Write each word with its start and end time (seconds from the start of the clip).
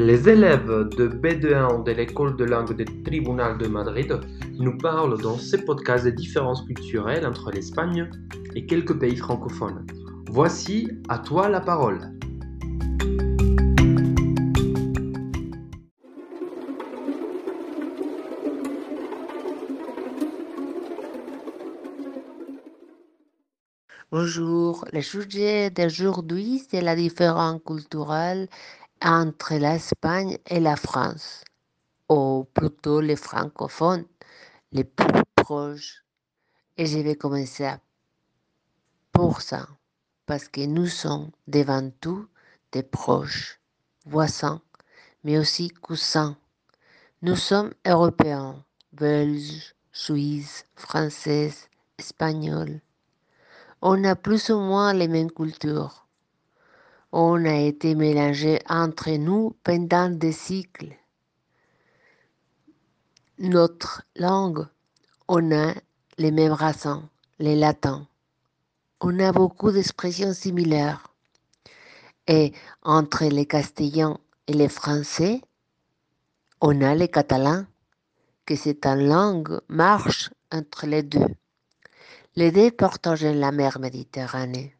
Les 0.00 0.28
élèves 0.28 0.88
de 0.96 1.08
B2-1 1.08 1.82
de 1.82 1.90
l'école 1.90 2.36
de 2.36 2.44
langue 2.44 2.72
du 2.72 2.84
Tribunal 3.02 3.58
de 3.58 3.66
Madrid 3.66 4.20
nous 4.56 4.78
parlent 4.78 5.20
dans 5.20 5.36
ces 5.36 5.64
podcasts 5.64 6.04
des 6.04 6.12
différences 6.12 6.62
culturelles 6.62 7.26
entre 7.26 7.50
l'Espagne 7.50 8.08
et 8.54 8.64
quelques 8.64 8.96
pays 8.96 9.16
francophones. 9.16 9.84
Voici 10.30 10.88
à 11.08 11.18
toi 11.18 11.48
la 11.48 11.60
parole. 11.60 11.98
Bonjour, 24.12 24.84
le 24.92 25.02
sujet 25.02 25.70
d'aujourd'hui, 25.70 26.62
c'est 26.70 26.82
la 26.82 26.94
différence 26.94 27.60
culturelle 27.66 28.48
entre 29.02 29.54
l'Espagne 29.54 30.38
et 30.46 30.60
la 30.60 30.76
France, 30.76 31.44
ou 32.08 32.46
plutôt 32.54 33.00
les 33.00 33.16
francophones, 33.16 34.04
les 34.72 34.84
plus 34.84 35.22
proches. 35.34 36.04
Et 36.76 36.86
je 36.86 36.98
vais 36.98 37.16
commencer 37.16 37.70
pour 39.12 39.40
ça, 39.40 39.66
parce 40.26 40.48
que 40.48 40.66
nous 40.66 40.86
sommes 40.86 41.30
devant 41.46 41.90
tout 42.00 42.26
des 42.72 42.82
proches, 42.82 43.60
voisins, 44.06 44.62
mais 45.24 45.38
aussi 45.38 45.68
cousins. 45.68 46.36
Nous 47.22 47.36
sommes 47.36 47.72
européens, 47.86 48.64
belges, 48.92 49.74
suisses, 49.92 50.64
français, 50.76 51.52
espagnols 51.98 52.80
on 53.80 54.02
a 54.04 54.16
plus 54.16 54.50
ou 54.50 54.58
moins 54.58 54.92
les 54.92 55.06
mêmes 55.06 55.30
cultures. 55.30 56.07
On 57.12 57.46
a 57.46 57.54
été 57.54 57.94
mélangés 57.94 58.58
entre 58.68 59.10
nous 59.12 59.56
pendant 59.64 60.10
des 60.10 60.32
siècles. 60.32 60.94
Notre 63.38 64.02
langue, 64.16 64.66
on 65.26 65.50
a 65.52 65.74
les 66.18 66.30
mêmes 66.30 66.52
racines, 66.52 67.08
les 67.38 67.56
latins. 67.56 68.06
On 69.00 69.18
a 69.20 69.32
beaucoup 69.32 69.70
d'expressions 69.70 70.34
similaires. 70.34 71.08
Et 72.26 72.52
entre 72.82 73.24
les 73.24 73.46
Castellans 73.46 74.18
et 74.46 74.52
les 74.52 74.68
Français, 74.68 75.40
on 76.60 76.82
a 76.82 76.94
les 76.94 77.08
Catalans, 77.08 77.64
que 78.44 78.54
c'est 78.54 78.84
une 78.84 79.08
langue 79.08 79.60
marche 79.68 80.30
entre 80.52 80.86
les 80.86 81.02
deux. 81.02 81.34
Les 82.36 82.50
deux 82.50 82.70
partagent 82.70 83.24
la 83.24 83.50
mer 83.50 83.78
Méditerranée. 83.78 84.74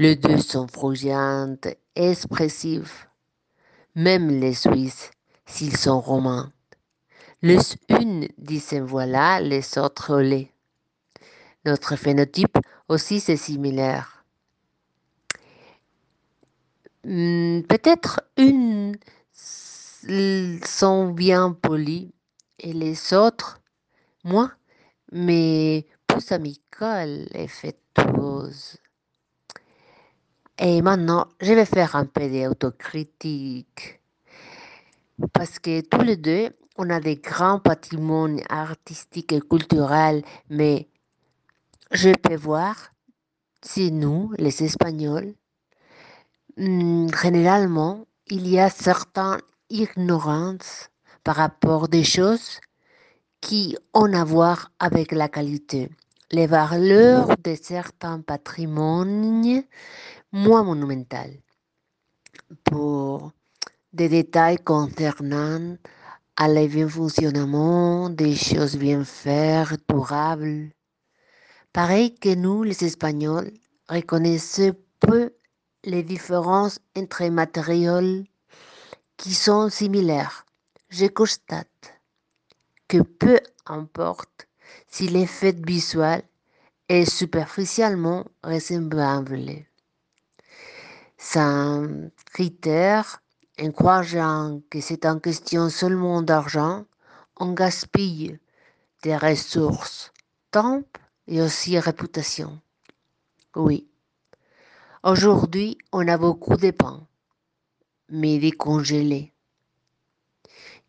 Les 0.00 0.14
deux 0.14 0.38
sont 0.38 0.68
frugiantes, 0.68 1.66
expressives. 1.96 3.06
Même 3.96 4.28
les 4.40 4.54
Suisses, 4.54 5.10
s'ils 5.44 5.76
sont 5.76 6.00
romains. 6.00 6.52
Les 7.42 7.58
unes 7.88 8.28
disent 8.38 8.74
voilà, 8.74 9.40
les 9.40 9.76
autres 9.76 10.20
lait. 10.20 10.52
Notre 11.64 11.96
phénotype 11.96 12.58
aussi 12.88 13.18
c'est 13.18 13.36
similaire. 13.36 14.24
Hmm, 17.04 17.62
peut-être 17.62 18.20
une 18.36 18.96
sont 20.64 21.08
bien 21.10 21.52
polies 21.52 22.14
et 22.60 22.72
les 22.72 23.14
autres 23.14 23.60
moins, 24.24 24.52
mais 25.12 25.86
amicale 26.30 27.28
et 27.34 27.48
fêteuse. 27.48 28.76
Et 30.60 30.82
maintenant, 30.82 31.28
je 31.40 31.52
vais 31.52 31.64
faire 31.64 31.94
un 31.94 32.04
peu 32.04 32.28
d'autocritique. 32.28 34.00
Parce 35.32 35.60
que 35.60 35.82
tous 35.82 36.02
les 36.02 36.16
deux, 36.16 36.50
on 36.76 36.90
a 36.90 36.98
des 36.98 37.16
grands 37.16 37.60
patrimoines 37.60 38.40
artistiques 38.48 39.32
et 39.32 39.40
culturels, 39.40 40.24
mais 40.50 40.88
je 41.92 42.10
peux 42.10 42.36
voir 42.36 42.92
si 43.62 43.92
nous, 43.92 44.32
les 44.36 44.64
Espagnols, 44.64 45.34
hmm, 46.56 47.08
généralement, 47.22 48.06
il 48.26 48.48
y 48.48 48.58
a 48.58 48.68
certaines 48.68 49.40
ignorances 49.70 50.90
par 51.22 51.36
rapport 51.36 51.88
des 51.88 52.04
choses 52.04 52.60
qui 53.40 53.76
ont 53.94 54.12
à 54.12 54.24
voir 54.24 54.72
avec 54.80 55.12
la 55.12 55.28
qualité 55.28 55.88
les 56.30 56.46
valeurs 56.46 57.28
de 57.42 57.54
certains 57.54 58.20
patrimoines 58.20 59.62
moins 60.32 60.62
monumentaux. 60.62 61.40
Pour 62.64 63.32
des 63.92 64.08
détails 64.08 64.58
concernant 64.58 65.76
à 66.36 66.48
le 66.48 66.68
bien 66.68 66.88
fonctionnement 66.88 68.10
des 68.10 68.36
choses 68.36 68.76
bien 68.76 69.04
faites, 69.04 69.80
durables. 69.88 70.70
Pareil 71.72 72.14
que 72.14 72.34
nous, 72.34 72.62
les 72.62 72.84
Espagnols, 72.84 73.52
reconnaissons 73.88 74.74
peu 75.00 75.32
les 75.84 76.02
différences 76.02 76.78
entre 76.96 77.24
matériaux 77.28 78.24
qui 79.16 79.34
sont 79.34 79.68
similaires. 79.70 80.44
Je 80.90 81.06
constate 81.06 81.94
que 82.86 83.02
peu 83.02 83.38
importe 83.66 84.47
si 84.88 85.08
l'effet 85.08 85.52
visuel 85.52 86.22
est 86.88 87.04
superficiellement 87.04 88.24
ressemblable. 88.42 89.64
Un 91.34 92.10
critère, 92.32 93.20
en 93.60 94.60
que 94.70 94.80
c'est 94.80 95.04
en 95.04 95.18
question 95.18 95.68
seulement 95.68 96.22
d'argent, 96.22 96.84
on 97.36 97.52
gaspille 97.52 98.38
des 99.02 99.16
ressources, 99.16 100.12
temps 100.50 100.82
et 101.26 101.42
aussi 101.42 101.78
réputation. 101.78 102.60
Oui. 103.54 103.88
Aujourd'hui, 105.02 105.78
on 105.92 106.06
a 106.08 106.16
beaucoup 106.18 106.56
de 106.56 106.70
pain, 106.70 107.06
mais 108.08 108.38
décongelés, 108.38 109.32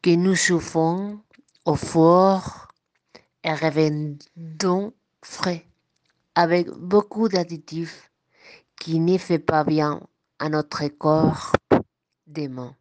que 0.02 0.12
nous 0.12 0.36
chauffons 0.36 1.20
au 1.66 1.76
fort 1.76 2.69
et 3.44 3.54
revendons 3.54 4.94
frais, 5.24 5.66
avec 6.36 6.70
beaucoup 6.70 7.30
d'additifs 7.30 8.12
qui 8.80 9.00
n'y 9.00 9.20
fait 9.20 9.40
pas 9.40 9.64
bien 9.64 10.02
à 10.40 10.50
notre 10.50 10.88
corps 10.88 11.52
mains. 12.48 12.76